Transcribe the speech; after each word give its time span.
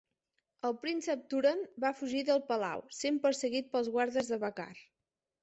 El 0.69 0.73
príncep 0.85 1.27
Turhan 1.33 1.61
va 1.83 1.91
fugir 1.99 2.23
del 2.31 2.41
palau, 2.49 2.83
sent 3.01 3.21
perseguit 3.27 3.71
pels 3.77 3.93
guardes 3.99 4.35
de 4.35 4.43
Bakaar. 4.47 4.73